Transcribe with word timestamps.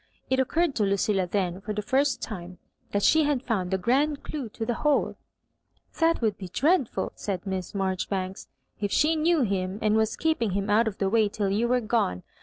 It 0.31 0.39
occurred 0.39 0.73
to 0.77 0.83
Lucilla 0.83 1.27
then 1.27 1.61
for 1.61 1.73
the 1.75 1.83
first 1.83 2.23
time 2.23 2.57
that 2.91 3.03
she 3.03 3.25
had 3.25 3.43
found 3.45 3.69
the 3.69 3.77
grand 3.77 4.23
clue 4.23 4.49
to 4.49 4.65
the 4.65 4.73
wholes" 4.81 5.15
That 5.99 6.21
would 6.23 6.39
be 6.39 6.47
dreadful," 6.47 7.11
said 7.13 7.45
Miss 7.45 7.73
Marjori 7.73 8.09
banks, 8.09 8.47
"if 8.79 8.91
she 8.91 9.15
knew 9.15 9.41
him, 9.43 9.77
and 9.79 9.95
was 9.95 10.15
keeping 10.17 10.53
him 10.53 10.71
out 10.71 10.87
of 10.87 10.97
the 10.97 11.07
way 11.07 11.29
till 11.29 11.51
you 11.51 11.67
were 11.67 11.81
gone. 11.81 12.23